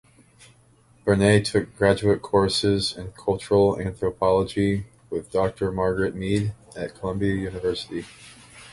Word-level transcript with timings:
Bernay 1.05 1.45
took 1.45 1.77
graduate 1.77 2.23
courses 2.23 2.97
in 2.97 3.11
Cultural 3.11 3.77
Anthropology 3.79 4.87
with 5.11 5.31
Doctor 5.31 5.71
Margaret 5.71 6.15
Mead 6.15 6.55
at 6.75 6.95
Columbia 6.95 7.35
University. 7.35 8.05